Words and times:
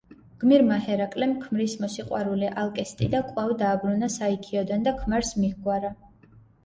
გმირმა 0.43 0.77
ჰერაკლემ 0.85 1.35
ქმრის 1.43 1.75
მოსიყვარულე 1.83 2.49
ალკესტიდა 2.63 3.21
კვლავ 3.29 3.53
დააბრუნა 3.63 4.11
საიქიოდან 4.17 4.89
და 4.89 4.95
ქმარს 5.03 5.35
მიჰგვარა. 5.43 5.93